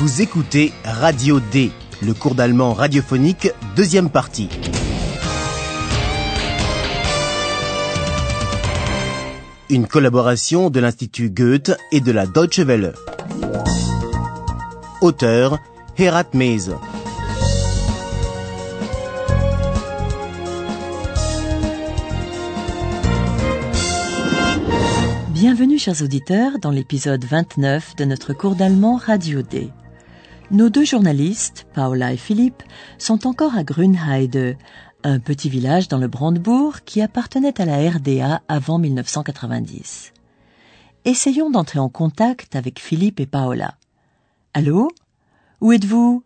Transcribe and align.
Vous 0.00 0.22
écoutez 0.22 0.72
Radio 0.82 1.40
D, 1.52 1.70
le 2.00 2.14
cours 2.14 2.34
d'allemand 2.34 2.72
radiophonique, 2.72 3.50
deuxième 3.76 4.08
partie. 4.08 4.48
Une 9.68 9.86
collaboration 9.86 10.70
de 10.70 10.80
l'Institut 10.80 11.28
Goethe 11.28 11.76
et 11.92 12.00
de 12.00 12.12
la 12.12 12.26
Deutsche 12.26 12.60
Welle. 12.60 12.94
Auteur 15.02 15.58
Herat 15.98 16.30
Mese. 16.32 16.70
Bienvenue 25.28 25.78
chers 25.78 26.00
auditeurs 26.00 26.58
dans 26.58 26.70
l'épisode 26.70 27.22
29 27.22 27.96
de 27.96 28.06
notre 28.06 28.32
cours 28.32 28.54
d'allemand 28.54 28.96
Radio 28.96 29.42
D. 29.42 29.70
Nos 30.50 30.68
deux 30.68 30.84
journalistes, 30.84 31.64
Paula 31.74 32.12
et 32.12 32.16
Philippe, 32.16 32.64
sont 32.98 33.28
encore 33.28 33.54
à 33.54 33.62
Grünheide, 33.62 34.58
un 35.04 35.20
petit 35.20 35.48
village 35.48 35.86
dans 35.86 35.98
le 35.98 36.08
Brandebourg 36.08 36.80
qui 36.84 37.00
appartenait 37.02 37.60
à 37.60 37.64
la 37.64 37.88
RDA 37.88 38.42
avant 38.48 38.78
1990. 38.78 40.12
Essayons 41.04 41.50
d'entrer 41.50 41.78
en 41.78 41.88
contact 41.88 42.56
avec 42.56 42.80
Philippe 42.80 43.20
et 43.20 43.26
Paola. 43.26 43.76
Allô? 44.52 44.88
Où 45.60 45.70
êtes-vous? 45.72 46.24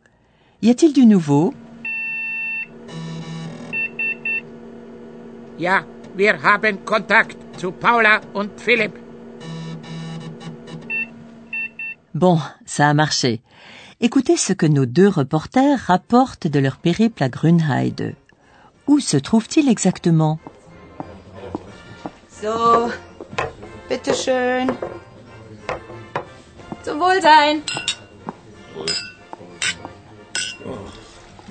Y 0.63 0.71
a-t-il 0.71 0.95
du 0.95 1.05
nouveau? 1.05 1.53
Ja, 5.59 5.85
wir 6.17 6.43
haben 6.43 6.79
Kontakt 6.87 7.37
zu 7.61 7.73
Paula 7.73 8.23
und 8.33 8.49
Philipp. 8.57 8.97
Bon, 12.15 12.41
ça 12.65 12.89
a 12.89 12.95
marché. 12.95 13.43
Écoutez 14.05 14.37
ce 14.37 14.53
que 14.53 14.67
nos 14.67 14.85
deux 14.85 15.09
reporters 15.09 15.79
rapportent 15.87 16.47
de 16.47 16.61
leur 16.61 16.77
périple 16.77 17.23
à 17.23 17.31
Grünheide. 17.31 18.15
Où 18.87 19.01
se 19.01 19.17
trouve-t-il 19.17 19.67
exactement? 19.67 20.39
So, 22.29 22.91
bitteschön. 23.89 24.67
Zum 26.85 27.01
Wohlsein. 27.01 27.63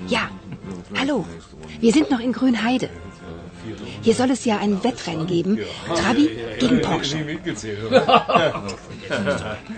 Ja, 0.06 0.30
hallo. 0.96 1.26
Wir 1.80 1.92
sind 1.92 2.08
noch 2.12 2.20
in 2.20 2.30
Grünheide. 2.30 2.88
Hier 4.02 4.14
soll 4.14 4.30
es 4.30 4.44
ja 4.44 4.58
ein 4.58 4.84
Wettrennen 4.84 5.26
geben. 5.26 5.58
Trabi 5.96 6.30
gegen 6.60 6.80
Porsche. 6.82 7.16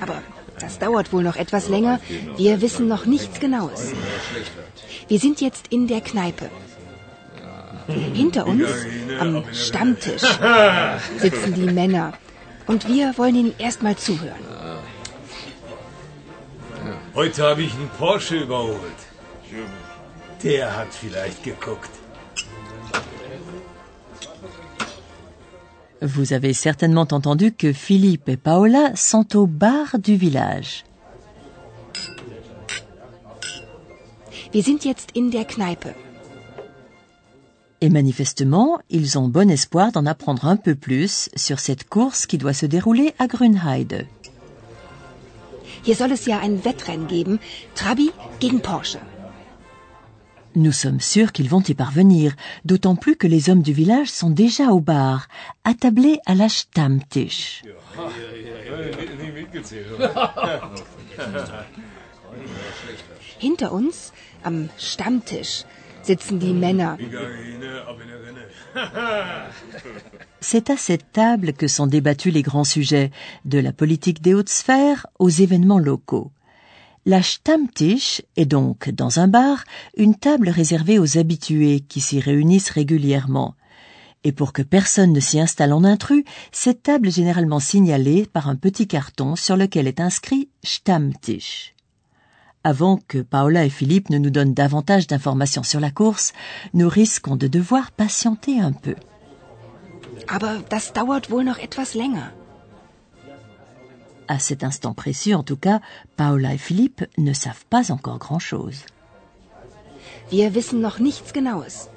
Aber 0.03 0.21
das 0.59 0.79
dauert 0.79 1.13
wohl 1.13 1.23
noch 1.23 1.37
etwas 1.37 1.69
länger. 1.69 2.01
Wir 2.37 2.61
wissen 2.61 2.89
noch 2.89 3.07
nichts 3.07 3.41
Genaues. 3.41 3.93
Wir 5.09 5.19
sind 5.19 5.41
jetzt 5.41 5.69
in 5.69 5.87
der 5.87 6.01
Kneipe. 6.01 6.51
Hinter 7.87 8.47
uns, 8.47 8.69
am 9.21 9.45
Stammtisch, 9.53 10.23
sitzen 11.19 11.55
die 11.55 11.73
Männer. 11.73 12.15
Und 12.67 12.89
wir 12.89 13.17
wollen 13.17 13.37
ihnen 13.37 13.55
erstmal 13.59 13.97
zuhören. 13.97 14.45
Heute 17.15 17.43
habe 17.45 17.63
ich 17.63 17.73
einen 17.75 17.89
Porsche 17.99 18.37
überholt. 18.37 19.01
Der 20.43 20.77
hat 20.77 20.93
vielleicht 20.93 21.45
geguckt. 21.45 21.91
Vous 26.03 26.33
avez 26.33 26.53
certainement 26.53 27.09
entendu 27.11 27.53
que 27.53 27.73
Philippe 27.73 28.29
et 28.29 28.37
Paola 28.37 28.95
sont 28.95 29.37
au 29.37 29.47
bar 29.47 29.99
du 29.99 30.17
village. 30.17 30.85
Wir 34.53 34.63
sind 34.63 34.85
jetzt 34.85 35.11
in 35.17 35.31
der 35.31 35.45
Kneipe. 35.45 35.95
Et 37.81 37.91
manifestement, 37.91 38.79
ils 38.89 39.19
ont 39.19 39.29
bon 39.29 39.51
espoir 39.51 39.93
d'en 39.93 40.07
apprendre 40.07 40.47
un 40.47 40.57
peu 40.57 40.75
plus 40.75 41.29
sur 41.37 41.61
cette 41.61 41.89
course 41.89 42.27
qui 42.27 42.39
doit 42.39 42.55
se 42.55 42.67
dérouler 42.67 43.15
à 43.19 43.27
Grünheide. 43.27 44.07
Hier 45.85 45.95
soll 45.95 46.13
es 46.13 46.27
ja 46.27 46.41
ein 46.41 46.65
Wettrennen 46.65 47.07
geben. 47.07 47.39
Trabi 47.75 48.11
gegen 48.41 48.61
Porsche. 48.61 48.99
Nous 50.57 50.73
sommes 50.73 51.01
sûrs 51.01 51.33
qu'ils 51.33 51.51
vont 51.51 51.61
y 51.61 51.75
parvenir, 51.75 52.35
d'autant 52.65 52.97
plus 52.97 53.17
que 53.17 53.27
les 53.27 53.51
hommes 53.51 53.61
du 53.61 53.75
village 53.75 54.09
sont 54.09 54.31
déjà 54.31 54.69
au 54.71 54.81
bar, 54.81 55.29
attablés 55.65 56.19
à 56.25 56.35
la 56.35 56.49
Stammtisch. 56.49 57.63
Hinter 63.43 63.67
uns, 63.67 64.13
am 64.45 64.69
Stammtisch, 64.79 65.65
sitzen 66.03 66.39
die 66.39 66.55
Männer. 66.55 66.95
C'est 70.41 70.71
à 70.71 70.77
cette 70.79 71.13
table 71.13 71.53
que 71.53 71.69
sont 71.69 71.87
débattus 71.87 72.33
les 72.33 72.43
grands 72.43 72.65
sujets, 72.65 73.11
de 73.45 73.59
la 73.59 73.73
politique 73.73 74.23
des 74.23 74.33
hautes 74.33 74.49
sphères 74.49 75.07
aux 75.19 75.29
événements 75.29 75.79
locaux. 75.79 76.31
La 77.09 77.23
Stammtisch 77.23 78.21
est 78.35 78.47
donc, 78.47 78.91
dans 78.91 79.21
un 79.21 79.29
bar, 79.29 79.63
une 79.97 80.17
table 80.17 80.49
réservée 80.49 80.99
aux 80.99 81.19
habitués 81.19 81.79
qui 81.79 82.01
s'y 82.01 82.19
réunissent 82.19 82.71
régulièrement. 82.71 83.55
Et 84.25 84.33
pour 84.33 84.53
que 84.53 84.63
personne 84.63 85.13
ne 85.13 85.21
s'y 85.21 85.39
installe 85.39 85.73
en 85.73 85.85
intrus, 85.85 86.25
cette 86.51 86.83
table 86.83 87.07
est 87.07 87.13
généralement 87.13 87.61
signalée 87.61 88.27
par 88.27 88.49
un 88.49 88.57
petit 88.57 88.89
carton 88.89 89.37
sur 89.37 89.57
lequel 89.57 89.87
est 89.87 90.01
inscrit 90.01 90.49
Stammtisch. 90.65 91.77
Avant 92.65 92.99
que 93.07 93.19
Paola 93.19 93.65
et 93.65 93.71
Philippe 93.71 94.11
ne 94.11 94.19
nous 94.19 94.31
donnent 94.31 94.55
davantage 94.55 95.07
d'informations 95.07 95.63
sur 95.63 95.79
la 95.79 95.93
course, 95.93 96.33
nous 96.75 96.89
risquons 96.89 97.37
de 97.37 97.47
devoir 97.47 97.93
patienter 97.93 98.59
un 98.59 98.73
peu. 98.73 98.97
Aber 100.27 100.59
das 100.71 100.93
dauert 100.93 101.31
wohl 101.31 101.45
noch 101.45 101.61
etwas 101.61 101.95
länger. 101.95 102.33
À 104.29 104.39
cet 104.39 104.65
instant 104.65 104.93
précis, 104.93 105.35
en 105.35 105.43
tout 105.43 105.57
cas, 105.57 105.81
Paola 106.17 106.55
et 106.55 106.59
Philippe 106.59 107.05
ne 107.17 107.33
savent 107.33 107.65
pas 107.71 107.93
encore 107.93 108.19
grand-chose. 108.19 108.85
Wir 110.31 110.55
wissen 110.55 110.81
noch 110.81 110.99
nichts 110.99 111.33
Genaues. 111.33 111.89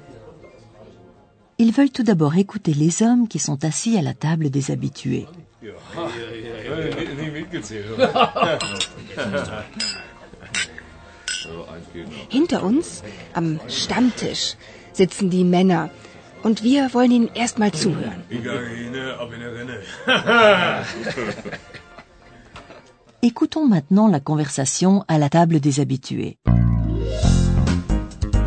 Ils 1.58 1.72
veulent 1.72 1.90
tout 1.90 2.04
d'abord 2.04 2.36
écouter 2.36 2.72
les 2.72 3.02
hommes 3.02 3.28
qui 3.28 3.38
sont 3.38 3.64
assis 3.64 3.98
à 3.98 4.02
la 4.02 4.14
table 4.14 4.50
des 4.50 4.70
habitués. 4.70 5.26
Hinter 12.30 12.64
uns, 12.64 13.02
am 13.34 13.58
Stammtisch, 13.68 14.54
sitzen 14.92 15.28
die 15.28 15.44
Männer. 15.44 15.90
Und 16.42 16.62
wir 16.62 16.94
wollen 16.94 17.10
ihnen 17.10 17.30
erstmal 17.34 17.72
zuhören. 17.72 18.22
Écoutons 23.22 23.66
maintenant 23.66 24.08
la 24.08 24.18
conversation 24.18 25.04
à 25.06 25.18
la 25.18 25.28
table 25.28 25.60
des 25.60 25.80
habitués. 25.80 26.38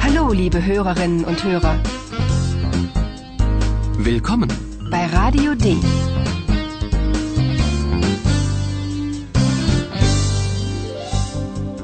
Hallo, 0.01 0.33
liebe 0.33 0.65
Hörerinnen 0.65 1.23
und 1.25 1.43
Hörer. 1.43 1.75
Willkommen. 3.99 4.49
Bei 4.89 5.05
Radio 5.05 5.53
D. 5.53 5.77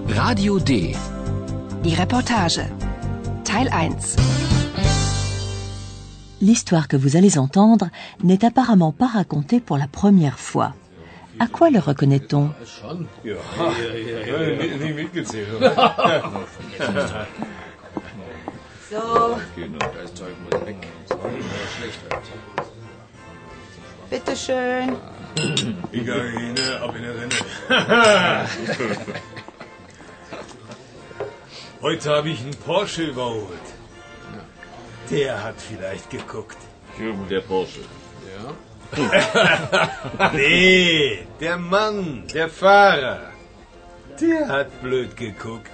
Radio 0.07 0.57
D. 0.57 0.95
Die 1.83 1.93
Reportage. 1.93 2.61
Teil 3.43 3.69
1. 3.71 4.15
L'histoire 6.41 6.87
que 6.87 6.97
vous 6.97 7.15
allez 7.15 7.37
entendre 7.37 7.89
n'est 8.23 8.43
apparemment 8.43 8.91
pas 8.91 9.07
racontée 9.07 9.59
pour 9.59 9.77
la 9.77 9.87
première 9.87 10.39
fois. 10.39 10.73
À 11.39 11.47
quoi 11.47 11.69
le 11.69 11.79
reconnaît-on 11.79 12.51
So, 18.89 19.37
bitteschön. 24.09 24.97
Heute 31.81 32.09
habe 32.09 32.29
ich 32.29 32.41
einen 32.41 32.55
Porsche 32.55 33.03
überholt. 33.03 33.67
Der 35.11 35.43
hat 35.43 35.55
vielleicht 35.61 36.09
geguckt. 36.09 36.57
Der 37.29 37.41
Porsche. 37.41 37.81
Nee, 40.33 41.19
der 41.39 41.57
Mann, 41.57 42.23
der 42.33 42.49
Fahrer. 42.49 43.19
Der 44.19 44.47
hat 44.47 44.81
blöd 44.81 45.15
geguckt. 45.15 45.71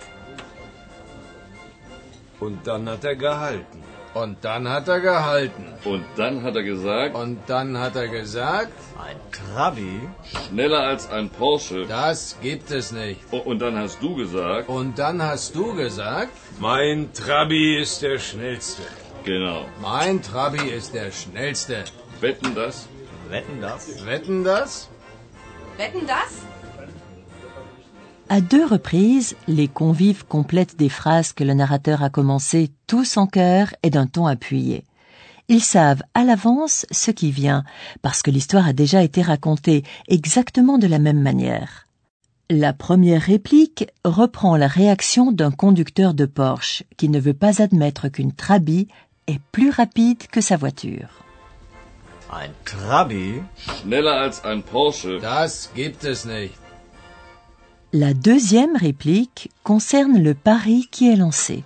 Und 2.39 2.65
dann 2.67 2.88
hat 2.89 3.03
er 3.03 3.15
gehalten. 3.15 3.81
Und 4.13 4.38
dann 4.45 4.69
hat 4.69 4.88
er 4.88 5.00
gehalten. 5.01 5.65
Und 5.83 6.06
dann 6.15 6.41
hat 6.44 6.56
er 6.56 6.63
gesagt, 6.63 7.15
Und 7.15 7.39
dann 7.47 7.77
hat 7.77 7.95
er 7.95 8.07
gesagt, 8.07 8.71
Ein 8.97 9.17
Trabi? 9.31 10.00
schneller 10.47 10.81
als 10.83 11.09
ein 11.09 11.29
Porsche. 11.29 11.85
das 11.85 12.38
gibt 12.41 12.71
es 12.71 12.91
nicht. 12.94 13.19
Und 13.33 13.59
dann 13.59 13.77
hast 13.77 14.01
du 14.01 14.15
gesagt, 14.15 14.69
Und 14.69 14.97
dann 15.00 15.21
hast 15.21 15.56
du 15.56 15.73
gesagt, 15.75 16.31
Mein 16.59 17.12
Trabi 17.13 17.77
ist 17.81 18.01
der 18.03 18.19
schnellste. 18.19 18.83
genau. 19.25 19.65
mein 19.81 20.21
Trabi 20.21 20.69
ist 20.69 20.94
der 20.94 21.12
schnellste. 21.12 21.83
Wetten 22.21 22.56
das? 22.56 22.88
Wetten 23.30 23.60
das? 23.60 24.06
Wetten 24.06 24.44
das? 24.44 24.89
Wetten 25.77 26.06
das? 26.06 26.45
À 28.30 28.42
deux 28.42 28.66
reprises, 28.66 29.36
les 29.48 29.68
convives 29.68 30.25
complètent 30.27 30.77
des 30.77 30.89
phrases 30.89 31.33
que 31.33 31.44
le 31.44 31.54
narrateur 31.54 32.04
a 32.04 32.10
commencées 32.10 32.72
tous 32.88 33.18
en 33.18 33.25
chœur 33.27 33.74
et 33.83 33.89
d'un 33.89 34.06
ton 34.06 34.27
appuyé. 34.27 34.83
Ils 35.48 35.63
savent 35.63 36.04
à 36.13 36.24
l'avance 36.24 36.86
ce 36.92 37.12
qui 37.12 37.31
vient, 37.31 37.63
parce 38.01 38.22
que 38.22 38.31
l'histoire 38.31 38.68
a 38.68 38.74
déjà 38.74 39.04
été 39.04 39.22
racontée 39.22 39.83
exactement 40.07 40.77
de 40.77 40.88
la 40.88 41.00
même 41.00 41.22
manière. 41.22 41.88
La 42.50 42.74
première 42.74 43.24
réplique 43.24 43.88
reprend 44.04 44.56
la 44.56 44.68
réaction 44.68 45.31
d'un 45.31 45.51
conducteur 45.51 46.13
de 46.13 46.25
Porsche 46.25 46.83
qui 46.95 47.10
ne 47.10 47.19
veut 47.19 47.33
pas 47.33 47.62
admettre 47.62 48.07
qu'une 48.07 48.33
Trabi 48.33 48.88
est 49.25 49.42
plus 49.51 49.72
rapide 49.72 50.27
que 50.27 50.42
sa 50.42 50.57
voiture. 50.57 51.25
Ein 52.30 52.54
Trabi? 52.66 53.44
Schneller 53.57 54.13
als 54.13 54.44
ein 54.44 54.63
Porsche. 54.63 55.19
Das 55.19 55.72
gibt 55.75 56.04
es 56.04 56.25
nicht. 56.25 56.56
La 57.92 58.13
deuxième 58.13 58.75
réplique 58.75 59.50
concerne 59.63 60.18
le 60.18 60.33
pari 60.33 60.88
qui 60.92 61.12
est 61.12 61.16
lancé. 61.16 61.63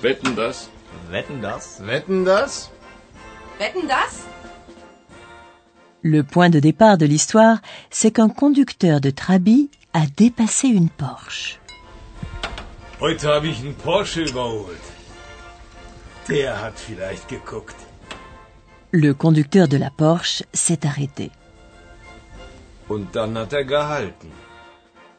Wetten 0.00 0.34
das? 0.36 0.70
Wetten 1.10 1.42
das? 1.42 1.80
Wetten 1.84 2.24
das? 2.24 2.70
Wetten 3.58 3.88
das? 3.88 4.24
Le 6.02 6.22
point 6.22 6.50
de 6.50 6.60
départ 6.60 6.96
de 6.96 7.06
l'histoire, 7.06 7.58
c'est 7.90 8.12
qu'un 8.12 8.28
conducteur 8.28 9.00
de 9.00 9.10
Trabi 9.10 9.70
a 9.92 10.06
dépassé 10.06 10.68
une 10.68 10.88
Porsche. 10.88 11.58
Heute 13.00 13.28
habe 13.28 13.48
ich 13.48 13.58
einen 13.60 13.74
Porsche 13.74 14.22
überholt. 14.22 14.86
Der 16.28 16.62
hat 16.62 16.78
vielleicht 16.78 17.28
geguckt. 17.28 17.85
Le 18.98 19.12
conducteur 19.12 19.68
de 19.68 19.76
la 19.76 19.90
Porsche 19.90 20.42
s'est 20.54 20.86
arrêté. 20.86 21.30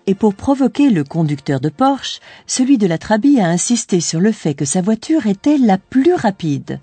Et 0.08 0.16
pour 0.16 0.34
provoquer 0.34 0.90
le 0.90 1.04
conducteur 1.04 1.60
de 1.60 1.70
Porsche, 1.70 2.20
celui 2.48 2.80
de 2.80 2.88
la 2.88 2.98
Trabi 2.98 3.40
a 3.40 3.46
insisté 3.46 4.00
sur 4.00 4.20
le 4.20 4.32
fait 4.32 4.56
que 4.56 4.66
sa 4.66 4.82
voiture 4.82 5.28
était 5.28 5.60
la 5.60 5.78
plus 5.78 6.16
rapide. 6.16 6.80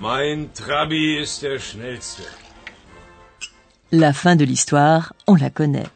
Mein 0.00 0.48
Trabi 0.54 1.18
ist 1.20 1.42
der 1.42 1.58
schnellste. 1.58 2.22
La 3.92 4.14
fin 4.14 4.36
de 4.36 4.46
l'histoire, 4.46 5.12
on 5.26 5.34
la 5.34 5.50
connaît. 5.50 5.90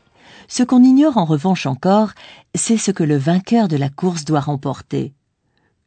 Ce 0.49 0.63
qu'on 0.63 0.83
ignore 0.83 1.17
en 1.17 1.25
revanche 1.25 1.65
encore, 1.65 2.11
c'est 2.55 2.77
ce 2.77 2.91
que 2.91 3.05
le 3.05 3.17
vainqueur 3.17 3.69
de 3.69 3.79
la 3.79 3.89
course 3.89 4.27
doit 4.27 4.41
remporter. 4.41 5.15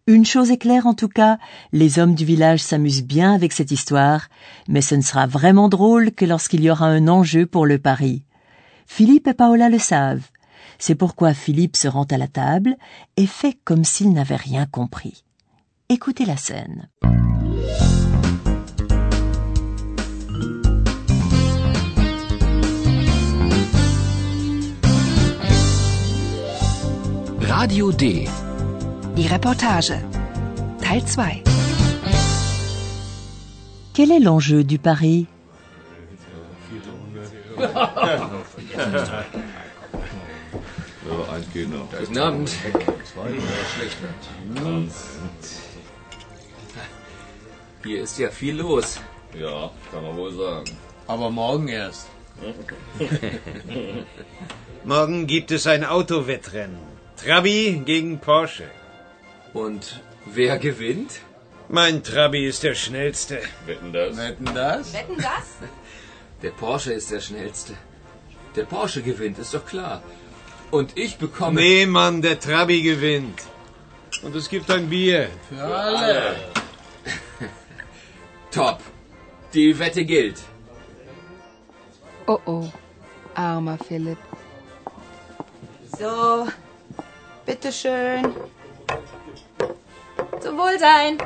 Une 0.08 0.24
chose 0.24 0.52
est 0.52 0.58
claire 0.58 0.86
en 0.86 0.94
tout 0.94 1.08
cas, 1.08 1.40
les 1.72 1.98
hommes 1.98 2.14
du 2.14 2.26
village 2.26 2.62
s'amusent 2.62 3.04
bien 3.04 3.34
avec 3.34 3.52
cette 3.52 3.72
histoire, 3.72 4.28
mais 4.68 4.82
ce 4.82 4.94
ne 4.94 5.02
sera 5.02 5.26
vraiment 5.26 5.68
drôle 5.68 6.12
que 6.12 6.26
lorsqu'il 6.26 6.62
y 6.62 6.70
aura 6.70 6.86
un 6.86 7.08
enjeu 7.08 7.48
pour 7.48 7.66
le 7.66 7.80
pari. 7.80 8.24
Philippe 8.86 9.26
et 9.26 9.34
Paola 9.34 9.68
le 9.68 9.80
savent. 9.80 10.30
C'est 10.78 10.94
pourquoi 10.94 11.34
Philippe 11.34 11.76
se 11.76 11.88
rend 11.88 12.04
à 12.04 12.18
la 12.18 12.28
table 12.28 12.76
et 13.18 13.26
fait 13.26 13.58
comme 13.64 13.84
s'il 13.84 14.14
n'avait 14.14 14.36
rien 14.36 14.68
compris. 14.68 15.24
Écoutez 15.90 16.26
la 16.26 16.38
scène. 16.38 16.88
Radio 27.42 27.92
D. 27.92 28.28
Die 29.18 29.28
Reportage. 29.28 30.02
Teil 30.84 31.06
2. 31.06 31.42
Quel 33.94 34.12
est 34.12 34.20
l'enjeu 34.20 34.66
du 34.66 34.78
pari 34.78 35.26
Ein 41.32 41.44
Kinder. 41.54 41.88
Guten 41.98 42.18
Abend. 42.18 42.50
Hier 47.86 48.04
ist 48.04 48.20
ja 48.20 48.30
viel 48.30 48.58
los. 48.58 49.00
Ja, 49.34 49.72
kann 49.92 50.04
man 50.04 50.18
wohl 50.18 50.34
sagen. 50.34 50.66
Aber 51.08 51.30
morgen 51.30 51.70
erst. 51.70 52.08
Morgen 54.84 55.26
gibt 55.26 55.52
es 55.52 55.68
ein 55.68 55.86
Autowettrennen. 55.86 56.80
Trabi 57.16 57.82
gegen 57.86 58.20
Porsche. 58.20 58.66
Und 59.56 60.02
wer 60.26 60.60
gewinnt? 60.60 61.22
Mein 61.70 62.04
Trabi 62.04 62.46
ist 62.46 62.64
der 62.64 62.76
schnellste. 62.76 63.40
Wetten 63.66 63.94
das? 63.94 64.18
Wetten 64.18 64.50
das? 64.54 64.94
Wetten 64.94 65.18
das? 65.18 65.48
Der 66.42 66.52
Porsche 66.52 66.92
ist 66.94 67.10
der 67.10 67.22
schnellste. 67.22 67.74
Der 68.58 68.66
Porsche 68.66 69.02
gewinnt, 69.02 69.40
ist 69.40 69.54
doch 69.54 69.66
klar. 69.66 70.04
Und 70.70 70.98
ich 70.98 71.18
bekomme. 71.18 71.62
Nee, 71.62 71.86
Mann, 71.86 72.22
der 72.22 72.38
Trabi 72.40 72.82
gewinnt. 72.82 73.40
Und 74.22 74.36
es 74.36 74.50
gibt 74.50 74.70
ein 74.70 74.90
Bier. 74.90 75.30
Für 75.50 75.64
alle. 75.64 76.36
Top. 78.52 78.80
Die 79.54 79.80
Wette 79.80 80.04
gilt. 80.04 80.40
Oh 82.28 82.40
oh, 82.46 82.70
armer 83.34 83.78
Philipp. 83.88 84.20
So, 85.98 86.48
bitteschön. 87.46 88.36
Zum 90.46 90.60
Wohlsein. 90.60 91.18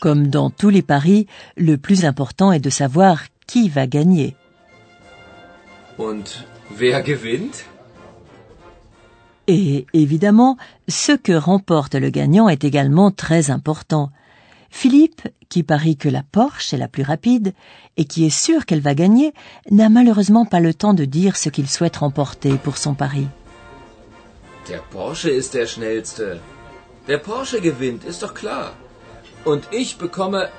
Comme 0.00 0.28
dans 0.28 0.50
tous 0.50 0.68
les 0.68 0.82
paris, 0.82 1.26
le 1.56 1.78
plus 1.78 2.04
important 2.04 2.52
est 2.52 2.60
de 2.60 2.70
savoir 2.70 3.24
qui 3.48 3.68
va 3.68 3.88
gagner. 3.88 4.36
Und 5.98 6.46
wer 6.78 7.02
gewinnt? 7.02 7.64
Et 9.48 9.86
évidemment, 9.94 10.56
ce 10.86 11.10
que 11.10 11.32
remporte 11.32 11.96
le 11.96 12.10
gagnant 12.10 12.48
est 12.48 12.62
également 12.62 13.10
très 13.10 13.50
important. 13.50 14.12
Philippe, 14.70 15.22
qui 15.48 15.62
parie 15.62 15.96
que 15.96 16.08
la 16.08 16.22
Porsche 16.22 16.74
est 16.74 16.78
la 16.78 16.88
plus 16.88 17.02
rapide 17.02 17.54
et 17.96 18.04
qui 18.04 18.24
est 18.24 18.38
sûr 18.44 18.66
qu'elle 18.66 18.80
va 18.80 18.94
gagner, 18.94 19.32
n'a 19.70 19.88
malheureusement 19.88 20.44
pas 20.44 20.60
le 20.60 20.74
temps 20.74 20.94
de 20.94 21.04
dire 21.04 21.36
ce 21.36 21.48
qu'il 21.48 21.68
souhaite 21.68 21.96
remporter 21.96 22.56
pour 22.58 22.76
son 22.76 22.94
pari. 22.94 23.26
Der 24.68 24.82
Porsche 24.90 25.30
ist 25.30 25.54
der 25.54 25.66
schnellste. 25.66 26.40
Der 27.06 27.18
Porsche 27.18 27.60
gewinnt, 27.60 28.04
ist 28.04 28.22
doch 28.22 28.34
klar. 28.34 28.74
Und 29.44 29.62
ich 29.72 29.96
bekomme. 29.96 30.50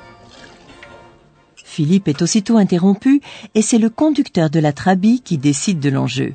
Philippe 1.64 2.10
est 2.10 2.22
aussitôt 2.24 2.58
interrompu 2.58 3.22
et 3.54 3.62
c'est 3.62 3.78
le 3.78 3.92
conducteur 3.92 4.50
de 4.50 4.60
la 4.60 4.74
Trabi 4.74 5.22
qui 5.22 5.38
décide 5.38 5.80
de 5.80 5.90
l'enjeu. 5.90 6.34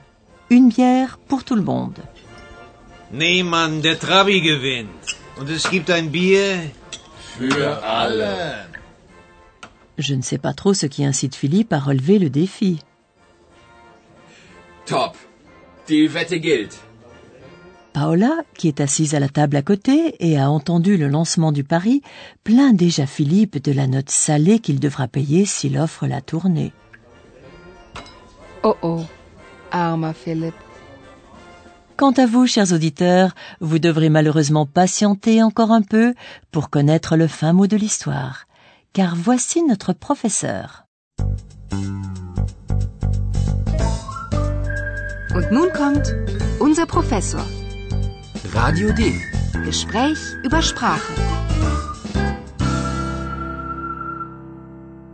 Une 0.51 0.69
bière 0.69 1.19
pour 1.27 1.43
tout 1.43 1.57
le 1.57 1.63
monde. 1.63 1.99
Nee, 3.13 3.43
Mann, 3.43 3.83
der 3.83 3.99
Trabi 3.99 4.41
gewinnt. 4.41 5.05
Und 5.39 5.51
es 5.51 5.69
gibt 5.69 5.91
ein 5.91 6.11
Bier. 6.13 6.71
Für 7.39 7.83
alle. 7.83 8.69
Je 9.99 10.15
ne 10.15 10.23
sais 10.23 10.39
pas 10.39 10.53
trop 10.53 10.73
ce 10.73 10.87
qui 10.87 11.05
incite 11.05 11.35
Philippe 11.35 11.73
à 11.73 11.79
relever 11.79 12.19
le 12.19 12.31
défi. 12.31 12.79
Top. 14.87 15.17
Die 15.89 16.09
Wette 16.09 16.41
gilt. 16.41 16.79
Paola, 17.93 18.43
qui 18.57 18.69
est 18.69 18.81
assise 18.81 19.15
à 19.15 19.21
la 19.21 19.29
table 19.29 19.57
à 19.57 19.63
côté 19.63 20.17
et 20.19 20.39
a 20.39 20.51
entendu 20.51 20.97
le 20.97 21.09
lancement 21.09 21.53
du 21.53 21.63
pari, 21.63 22.03
plaint 22.43 22.75
déjà 22.75 23.07
Philippe 23.07 23.63
de 23.63 23.73
la 23.73 23.87
note 23.87 24.11
salée 24.11 24.59
qu'il 24.59 24.81
devra 24.81 25.07
payer 25.07 25.45
s'il 25.45 25.79
offre 25.79 26.07
la 26.07 26.21
tournée. 26.21 26.73
Oh 28.63 28.77
oh, 28.83 29.03
armer 29.71 30.13
Philipp. 30.15 30.55
Quant 31.97 32.11
à 32.11 32.27
vous, 32.27 32.49
chers 32.49 32.73
auditeurs, 32.73 33.35
vous 33.61 33.79
devrez 33.79 34.09
malheureusement 34.09 34.67
patienter 34.67 35.45
encore 35.45 35.71
un 35.71 35.83
peu 35.83 36.15
pour 36.51 36.69
connaître 36.69 37.17
le 37.17 37.29
fin 37.29 37.53
mot 37.53 37.69
de 37.69 37.77
l'histoire. 37.77 38.47
Car 38.93 39.15
voici 39.15 39.63
notre 39.63 39.93
professeur. 39.93 40.87
Und 45.37 45.51
nun 45.53 45.69
kommt 45.73 46.15
unser 46.61 46.87
Professor. 46.87 47.45
Radio 48.53 48.93
D. 48.93 49.13
Gespräch 49.65 50.19
über 50.45 50.63
Sprache. 50.63 51.13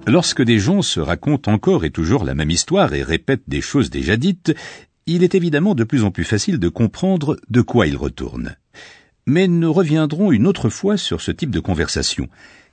Lorsque 0.06 0.42
des 0.42 0.58
gens 0.58 0.82
se 0.82 1.00
racontent 1.00 1.52
encore 1.52 1.84
et 1.84 1.90
toujours 1.90 2.24
la 2.24 2.34
même 2.34 2.50
histoire 2.50 2.94
et 2.94 3.02
répètent 3.02 3.48
des 3.48 3.60
choses 3.60 3.90
déjà 3.90 4.16
dites, 4.16 4.54
il 5.06 5.22
est 5.22 5.34
évidemment 5.34 5.74
de 5.74 5.84
plus 5.84 6.04
en 6.04 6.10
plus 6.10 6.24
facile 6.24 6.58
de 6.58 6.68
comprendre 6.68 7.36
de 7.48 7.62
quoi 7.62 7.86
il 7.86 7.96
retourne. 7.96 8.56
Mais 9.26 9.48
nous 9.48 9.72
reviendrons 9.72 10.32
une 10.32 10.46
autre 10.46 10.68
fois 10.68 10.96
sur 10.96 11.20
ce 11.20 11.30
type 11.30 11.50
de 11.50 11.60
conversation, 11.60 12.28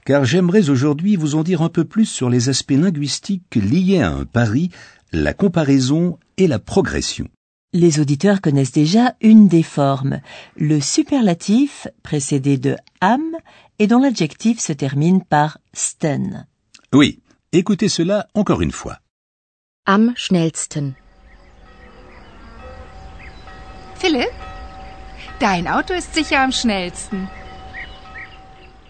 car 0.06 0.26
j'aimerais 0.26 0.70
aujourd'hui 0.70 1.16
vous 1.16 1.36
en 1.36 1.44
dire 1.44 1.62
un 1.62 1.70
peu 1.70 1.84
plus 1.84 2.06
sur 2.06 2.30
les 2.30 2.50
aspects 2.50 2.72
linguistiques 2.72 3.56
liés 3.56 4.02
à 4.02 4.12
un 4.12 4.26
pari, 4.26 4.70
la 5.12 5.34
comparaison 5.34 6.18
et 6.38 6.48
la 6.48 6.60
progression. 6.60 7.28
Les 7.74 8.00
auditeurs 8.00 8.40
connaissent 8.40 8.72
déjà 8.72 9.16
une 9.22 9.48
des 9.50 9.64
formes, 9.64 10.22
le 10.56 10.80
superlatif 10.80 11.88
précédé 12.02 12.58
de 12.58 12.78
am 13.02 13.36
et 13.80 13.88
dont 13.88 14.00
l'adjectif 14.00 14.60
se 14.60 14.74
termine 14.74 15.24
par 15.24 15.58
sten. 15.74 16.48
Oui, 16.94 17.20
écoutez 17.52 17.90
cela 17.90 18.28
encore 18.34 18.62
une 18.62 18.72
fois. 18.72 19.00
Am 19.86 20.14
schnellsten. 20.16 20.96
Philipp, 24.00 24.30
dein 25.40 25.68
Auto 25.68 25.94
ist 25.96 26.14
sicher 26.14 26.40
am 26.42 26.52
schnellsten. 26.52 27.28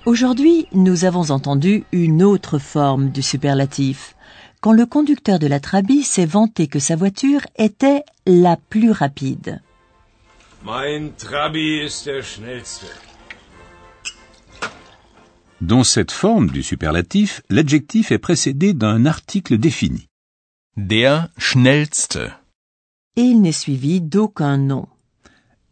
Aujourd'hui, 0.06 0.68
nous 0.74 1.06
avons 1.06 1.32
entendu 1.32 1.86
une 1.94 2.22
autre 2.24 2.60
forme 2.60 3.10
du 3.12 3.22
superlatif, 3.22 4.16
quand 4.60 4.74
le 4.74 4.86
conducteur 4.86 5.40
de 5.40 5.48
la 5.48 5.62
Trabi 5.62 6.04
s'est 6.04 6.26
vanté 6.26 6.68
que 6.68 6.80
sa 6.80 6.98
voiture 6.98 7.42
était 7.58 8.04
la 8.26 8.58
plus 8.58 8.92
rapide. 8.92 9.62
Mein 10.66 11.14
Trabi 11.16 11.80
ist 11.86 12.06
der 12.06 12.22
schnellste. 12.22 12.88
Dans 15.62 15.86
cette 15.86 16.12
forme 16.12 16.52
du 16.52 16.64
superlatif, 16.64 17.42
l'adjectif 17.50 18.12
est 18.12 18.20
précédé 18.20 18.74
d'un 18.74 19.06
article 19.06 19.58
défini. 19.58 20.08
Der 20.76 21.30
schnellste. 21.38 22.20
Et 23.16 23.22
il 23.22 23.42
n'est 23.42 23.54
suivi 23.54 24.02
d'aucun 24.02 24.58
nom. 24.58 24.88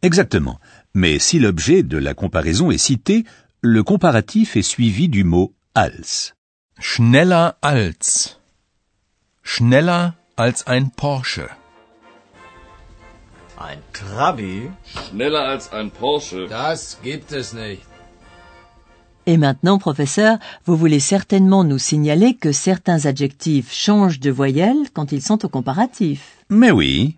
Exactement. 0.01 0.59
Mais 0.93 1.19
si 1.19 1.39
l'objet 1.39 1.83
de 1.83 1.97
la 1.97 2.13
comparaison 2.13 2.71
est 2.71 2.77
cité, 2.77 3.25
le 3.61 3.83
comparatif 3.83 4.55
est 4.55 4.61
suivi 4.61 5.09
du 5.09 5.23
mot 5.23 5.53
als. 5.73 6.33
Schneller 6.79 7.53
als. 7.61 8.39
Schneller 9.43 10.13
als 10.37 10.65
ein 10.67 10.89
Porsche. 10.91 11.49
Ein 13.57 13.79
Trabi? 13.93 14.69
Schneller 14.85 15.47
als 15.47 15.71
ein 15.71 15.89
Porsche. 15.89 16.47
Das 16.49 16.99
gibt 17.03 17.31
es 17.31 17.53
nicht. 17.53 17.83
Et 19.27 19.37
maintenant, 19.37 19.79
professeur, 19.79 20.37
vous 20.65 20.77
voulez 20.77 20.99
certainement 20.99 21.63
nous 21.63 21.79
signaler 21.79 22.35
que 22.35 22.51
certains 22.51 23.05
adjectifs 23.05 23.73
changent 23.73 24.19
de 24.19 24.29
voyelle 24.29 24.91
quand 24.93 25.11
ils 25.11 25.23
sont 25.23 25.43
au 25.45 25.49
comparatif. 25.49 26.45
Mais 26.49 26.69
oui. 26.71 27.15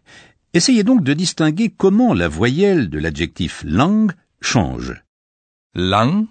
Essayez 0.58 0.84
donc 0.84 1.04
de 1.04 1.14
distinguer 1.14 1.70
comment 1.70 2.16
la 2.16 2.28
voyelle 2.28 2.90
de 2.90 2.98
l'adjectif 2.98 3.64
lang 3.64 4.12
change. 4.42 4.96
Lang, 5.76 6.26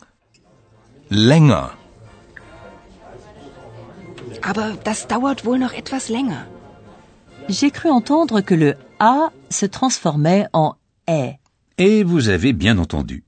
länger. 1.13 1.69
Aber 4.43 4.73
das 4.85 5.07
dauert 5.07 5.45
wohl 5.45 5.61
noch 5.61 5.73
etwas 5.73 6.09
länger. 6.09 6.45
J'ai 7.49 7.71
cru 7.71 7.89
entendre 7.89 8.41
que 8.41 8.57
le 8.57 8.75
A 8.99 9.31
se 9.49 9.67
transformait 9.67 10.49
en 10.53 10.75
est. 11.07 11.39
Et 11.79 12.03
vous 12.03 12.29
avez 12.29 12.53
bien 12.53 12.79
entendu. 12.79 13.23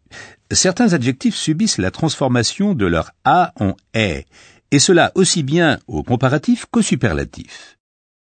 Certains 0.51 0.95
adjectifs 0.95 1.37
subissent 1.37 1.79
la 1.79 1.93
transformation 1.93 2.75
de 2.75 2.87
leur 2.87 3.13
A 3.25 3.53
en 3.61 3.77
est, 3.95 4.27
et 4.73 4.81
cela 4.81 5.13
aussi 5.15 5.45
bien 5.45 5.79
au 5.87 6.03
comparatif 6.03 6.67
qu'au 6.69 6.83
superlatif. 6.83 7.79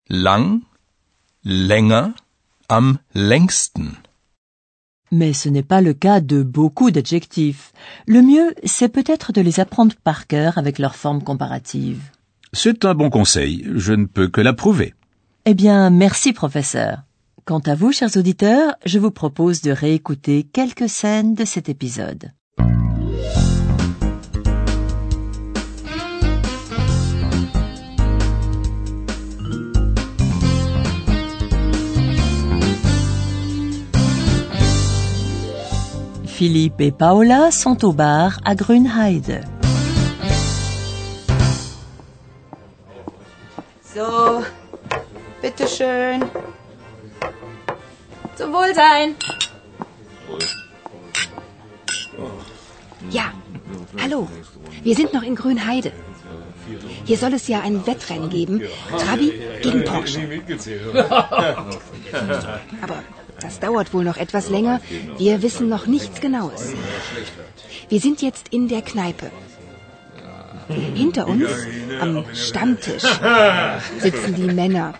Lang, 0.08 0.60
länger, 1.42 2.10
am 2.70 2.98
längsten. 3.14 3.96
Mais 5.10 5.32
ce 5.32 5.48
n'est 5.48 5.64
pas 5.64 5.80
le 5.80 5.92
cas 5.92 6.20
de 6.20 6.42
beaucoup 6.42 6.92
d'adjectifs. 6.92 7.72
Le 8.06 8.22
mieux, 8.22 8.54
c'est 8.64 8.88
peut-être 8.88 9.32
de 9.32 9.40
les 9.40 9.58
apprendre 9.58 9.96
par 10.04 10.28
cœur 10.28 10.56
avec 10.56 10.78
leur 10.78 10.94
forme 10.94 11.22
comparative. 11.22 12.00
C'est 12.52 12.84
un 12.84 12.94
bon 12.94 13.10
conseil, 13.10 13.66
je 13.74 13.92
ne 13.92 14.06
peux 14.06 14.28
que 14.28 14.40
l'approuver. 14.40 14.94
Eh 15.46 15.54
bien, 15.54 15.90
merci 15.90 16.32
professeur. 16.32 17.02
Quant 17.44 17.58
à 17.60 17.74
vous, 17.74 17.90
chers 17.90 18.16
auditeurs, 18.16 18.76
je 18.84 19.00
vous 19.00 19.10
propose 19.10 19.62
de 19.62 19.72
réécouter 19.72 20.44
quelques 20.44 20.88
scènes 20.88 21.34
de 21.34 21.44
cet 21.44 21.68
épisode. 21.68 22.30
Philippe 36.40 36.80
et 36.80 36.90
Paola 36.90 37.50
sont 37.50 37.84
au 37.84 37.92
bar 37.92 38.40
à 38.46 38.54
Grünheide. 38.54 39.42
So, 43.94 44.42
bitteschön. 45.42 46.22
Zum 48.36 48.54
Wohlsein. 48.54 49.16
Ja, 53.10 53.34
hallo. 54.02 54.26
Wir 54.82 54.96
sind 54.96 55.12
noch 55.12 55.22
in 55.22 55.34
Grünheide. 55.34 55.92
Hier 57.04 57.18
soll 57.18 57.34
es 57.34 57.48
ja 57.48 57.60
ein 57.60 57.86
Wettrennen 57.86 58.30
geben. 58.30 58.62
Trabi 58.96 59.30
gegen 59.60 59.84
Porsche. 59.84 60.20
Aber 62.80 63.02
das 63.40 63.60
dauert 63.60 63.92
wohl 63.94 64.04
noch 64.04 64.16
etwas 64.16 64.48
länger. 64.48 64.80
Wir 65.18 65.42
wissen 65.42 65.68
noch 65.68 65.86
nichts 65.86 66.20
Genaues. 66.20 66.72
Wir 67.88 68.00
sind 68.00 68.22
jetzt 68.22 68.48
in 68.48 68.68
der 68.68 68.82
Kneipe. 68.82 69.30
Hinter 70.94 71.26
uns, 71.26 71.50
am 72.00 72.24
Stammtisch, 72.32 73.02
sitzen 73.98 74.34
die 74.36 74.52
Männer. 74.60 74.94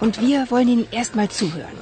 Und 0.00 0.20
wir 0.20 0.50
wollen 0.50 0.68
ihnen 0.68 0.86
erstmal 0.90 1.28
zuhören. 1.28 1.78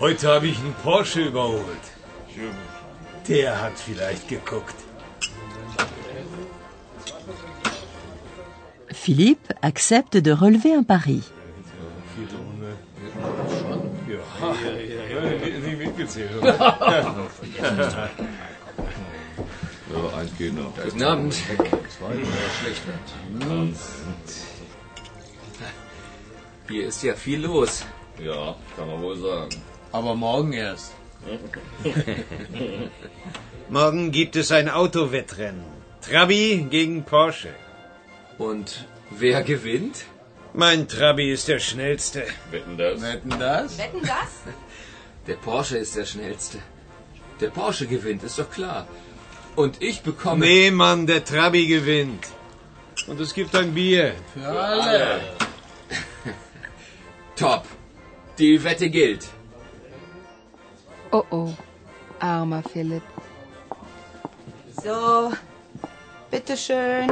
Heute 0.00 0.28
habe 0.28 0.48
ich 0.48 0.58
einen 0.58 0.74
Porsche 0.82 1.20
überholt. 1.20 1.84
Der 3.28 3.62
hat 3.62 3.78
vielleicht 3.78 4.28
geguckt. 4.28 4.74
Philippe 8.92 9.54
accepte 9.60 10.22
de 10.22 10.32
relever 10.32 10.76
un 10.78 10.86
pari. 10.86 11.22
Ja, 19.92 20.18
eins 20.18 20.30
geht 20.38 20.54
noch. 20.54 20.72
Guten 20.82 21.02
Abend. 21.02 21.34
Zwei 21.34 22.06
oder 22.06 22.16
schlechter. 22.60 22.94
Hier 26.68 26.86
ist 26.88 27.02
ja 27.02 27.14
viel 27.14 27.42
los. 27.42 27.84
Ja, 28.18 28.56
kann 28.76 28.88
man 28.88 29.02
wohl 29.02 29.16
sagen. 29.16 29.50
Aber 29.92 30.14
morgen 30.16 30.52
erst. 30.52 30.92
Morgen 33.68 34.10
gibt 34.10 34.34
es 34.36 34.50
ein 34.50 34.68
Autowettrennen. 34.68 35.64
Trabi 36.00 36.66
gegen 36.68 37.04
Porsche. 37.04 37.54
Und 38.38 38.86
wer 39.10 39.42
gewinnt? 39.42 40.04
Mein 40.52 40.88
Trabi 40.88 41.32
ist 41.32 41.48
der 41.48 41.60
schnellste. 41.60 42.24
Wetten 42.50 42.76
das? 42.76 43.00
Wetten 43.00 43.30
das? 43.30 43.78
Wetten 43.78 44.02
das? 44.02 44.42
Der 45.26 45.36
Porsche 45.36 45.78
ist 45.78 45.96
der 45.96 46.04
schnellste. 46.04 46.58
Der 47.40 47.50
Porsche 47.50 47.86
gewinnt, 47.86 48.22
ist 48.22 48.38
doch 48.38 48.50
klar. 48.50 48.86
Und 49.56 49.82
ich 49.82 50.02
bekomme. 50.02 50.44
Nee, 50.44 50.70
Mann, 50.70 51.06
der 51.06 51.24
Trabi 51.24 51.66
gewinnt. 51.66 52.28
Und 53.06 53.20
es 53.20 53.32
gibt 53.32 53.54
ein 53.54 53.72
Bier. 53.74 54.14
Für 54.34 54.48
alle. 54.48 55.20
Top. 57.36 57.64
Die 58.38 58.62
Wette 58.62 58.90
gilt. 58.90 59.28
Oh 61.12 61.24
oh, 61.30 61.52
armer 62.18 62.62
Philipp. 62.72 63.02
So, 64.82 65.32
bitteschön. 66.30 67.08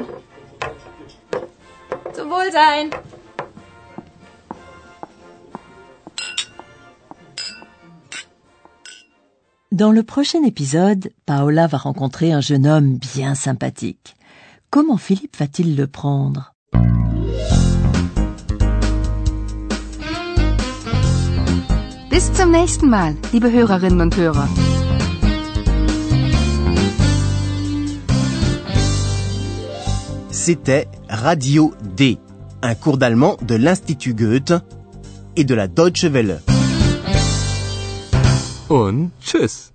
Zum 2.12 2.30
Wohlsein. 2.30 2.90
Dans 9.72 9.90
le 9.90 10.02
prochain 10.02 10.44
épisode, 10.44 11.12
Paola 11.24 11.66
va 11.66 11.78
rencontrer 11.78 12.30
un 12.30 12.42
jeune 12.42 12.66
homme 12.66 12.98
bien 12.98 13.34
sympathique. 13.34 14.16
Comment 14.68 14.98
Philippe 14.98 15.34
va-t-il 15.38 15.76
le 15.76 15.86
prendre? 15.86 16.52
Bis 22.10 22.30
zum 22.34 22.50
nächsten 22.50 22.90
Mal, 22.90 23.14
liebe 23.32 23.50
Hörerinnen 23.50 24.02
und 24.02 24.14
Hörer. 24.14 24.46
C'était 30.30 30.86
Radio 31.08 31.72
D, 31.96 32.18
un 32.60 32.74
cours 32.74 32.98
d'allemand 32.98 33.38
de 33.40 33.54
l'Institut 33.54 34.12
Goethe 34.12 34.52
et 35.36 35.44
de 35.44 35.54
la 35.54 35.66
Deutsche 35.66 36.04
Welle. 36.04 36.42
Und 38.72 39.12
tschüss. 39.20 39.71